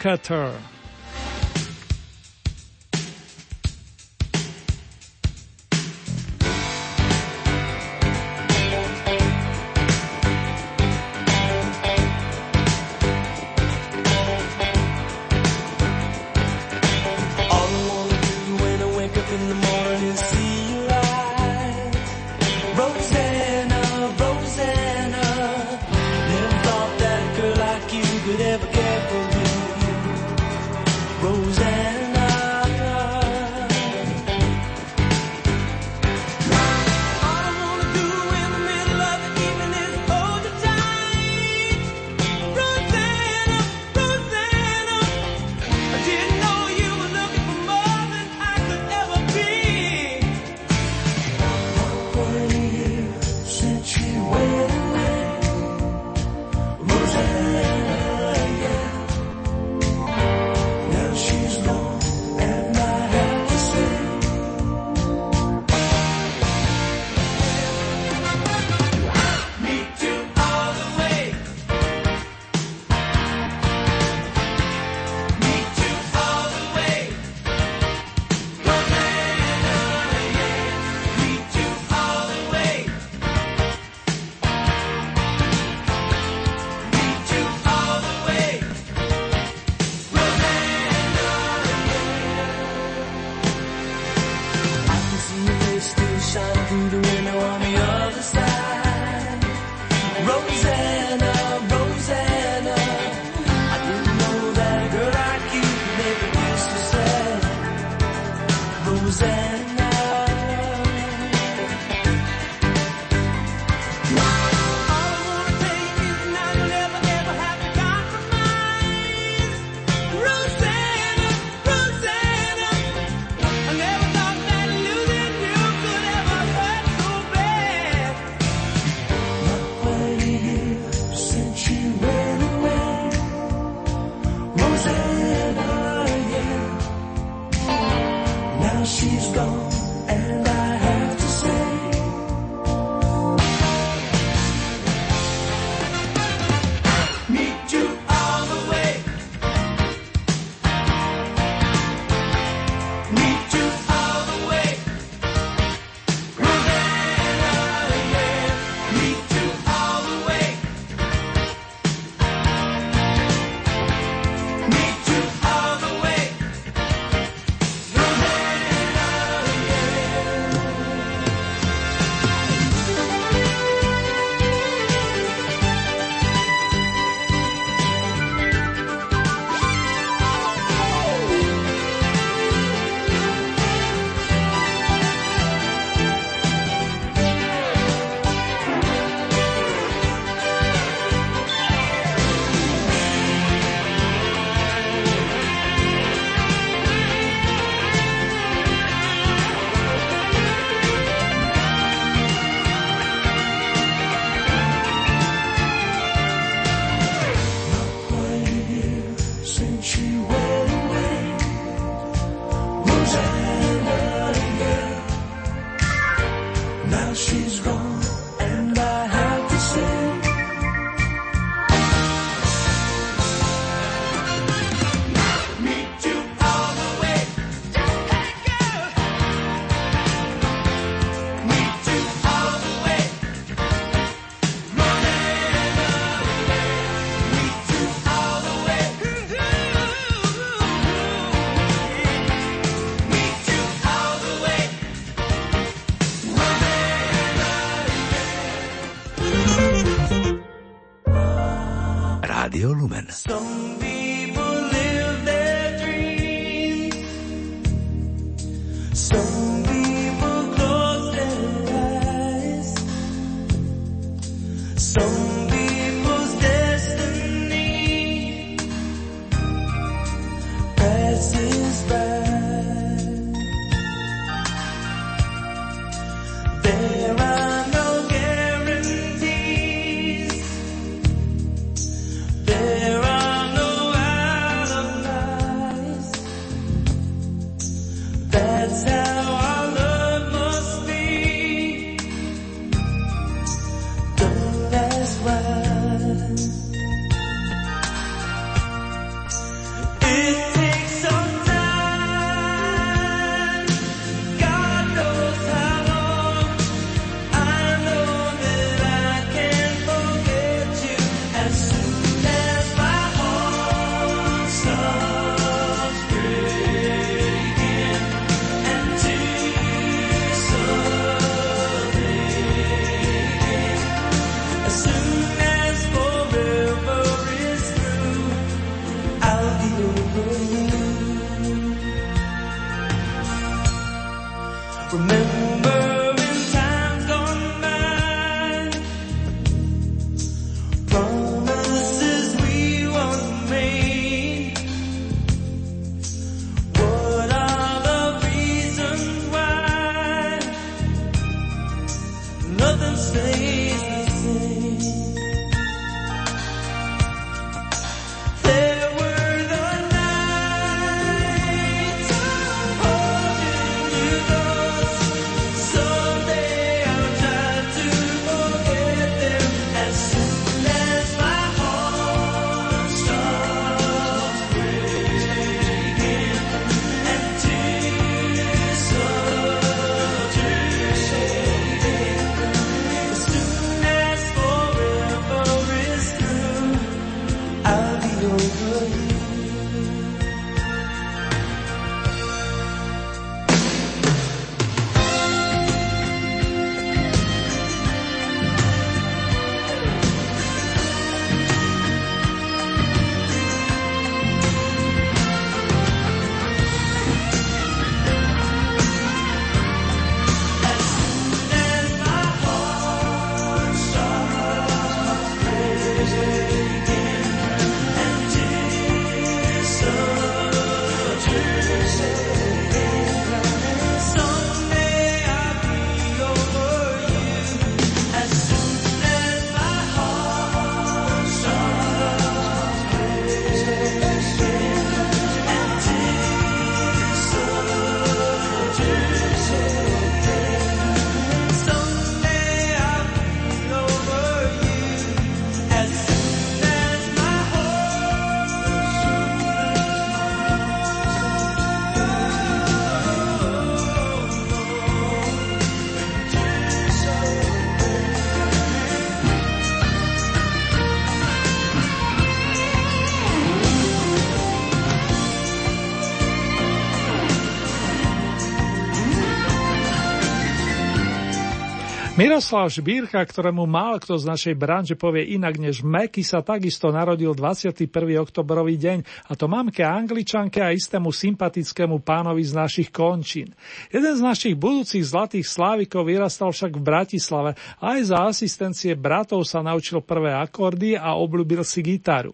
[472.31, 477.35] Miroslav Žbírka, ktorému málo kto z našej branže povie inak než Meky, sa takisto narodil
[477.35, 477.91] 21.
[478.23, 483.51] oktobrový deň, a to mamke Angličanke a istému sympatickému pánovi z našich končín.
[483.91, 487.51] Jeden z našich budúcich zlatých slávikov vyrastal však v Bratislave
[487.83, 492.31] a aj za asistencie bratov sa naučil prvé akordy a obľúbil si gitaru.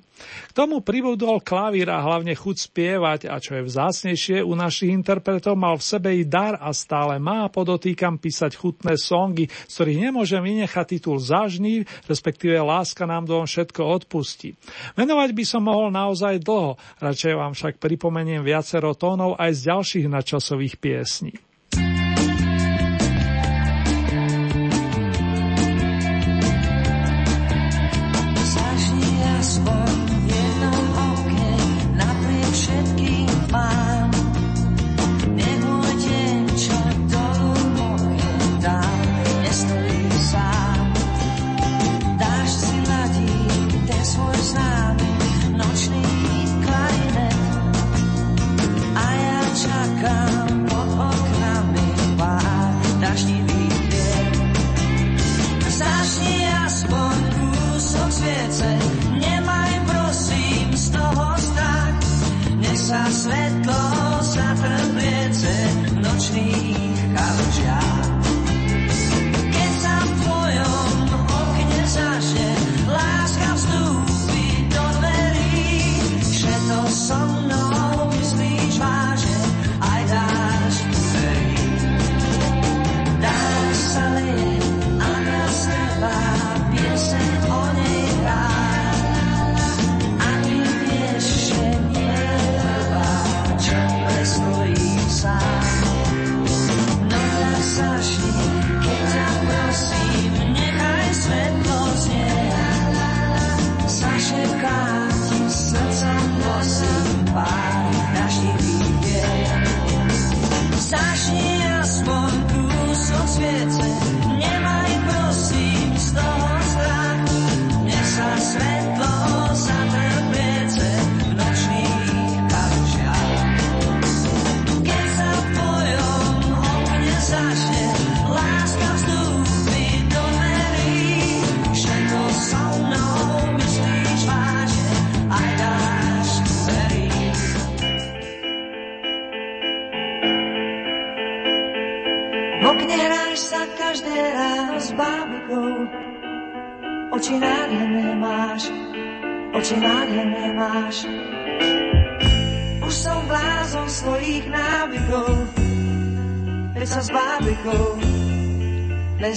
[0.49, 5.57] K tomu pribudol klavír a hlavne chuť spievať a čo je vzácnejšie, u našich interpretov
[5.57, 9.45] mal v sebe i dar a stále má, podotýkam, písať chutné songy,
[9.87, 14.59] ktorých nemôžem vynechať titul Zažný, respektíve Láska nám do on všetko odpustí.
[14.99, 20.05] Menovať by som mohol naozaj dlho, radšej vám však pripomeniem viacero tónov aj z ďalších
[20.11, 21.46] načasových piesní.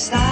[0.01, 0.30] Len stále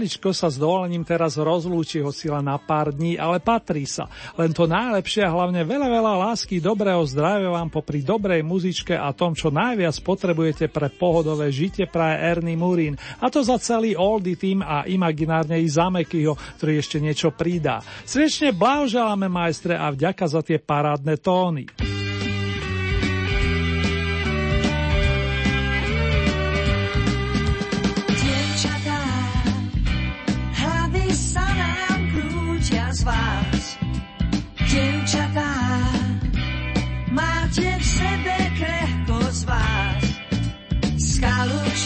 [0.00, 4.08] maličko sa s dovolením teraz rozlúči, hoci len na pár dní, ale patrí sa.
[4.40, 9.12] Len to najlepšie a hlavne veľa, veľa lásky, dobrého zdravia vám popri dobrej muzičke a
[9.12, 12.96] tom, čo najviac potrebujete pre pohodové žitie praje Ernie Murín.
[13.20, 17.84] A to za celý Oldy tým a imaginárne i Zamekyho, ktorý ešte niečo pridá.
[18.08, 21.68] Srdečne blahoželáme majstre a vďaka za tie parádne tóny.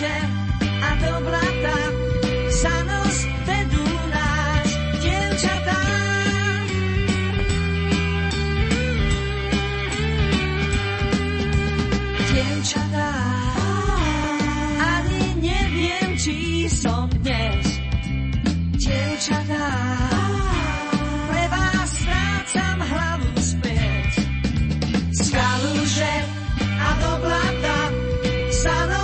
[0.04, 0.28] Skaluče
[0.82, 1.78] a do blata
[2.52, 3.16] za nos
[3.48, 4.68] vedú nás.
[5.00, 5.80] Dievčatá,
[12.28, 13.10] dievčatá,
[14.76, 17.64] ani neviem, či som dnes
[18.76, 19.66] dievčatá.
[21.32, 21.92] Pre vás
[22.92, 24.10] hlavu späť.
[25.16, 26.14] Skaluže
[26.60, 27.78] a do blata
[28.52, 29.03] nos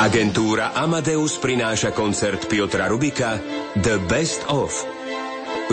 [0.00, 3.36] Agentúra Amadeus prináša koncert Piotra Rubika
[3.76, 4.72] The Best of.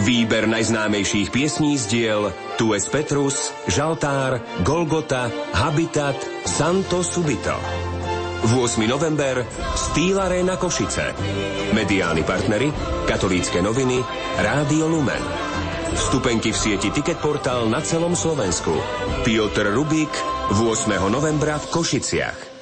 [0.04, 7.56] Výber najznámejšých piesní z diel Tu es Petrus, Žaltár, Golgota, Habitat, Santo Subito.
[8.52, 8.84] 8.
[8.84, 9.48] november,
[9.80, 11.16] Stýl Arena Košice.
[11.72, 12.68] Mediálni partnery,
[13.08, 14.04] katolícke noviny,
[14.44, 15.24] Rádio Lumen.
[15.96, 18.76] Vstupenky v sieti Ticket Portal na celom Slovensku.
[19.24, 20.12] Piotr Rubik
[20.52, 20.68] 8.
[21.08, 22.57] novembra v Košiciach.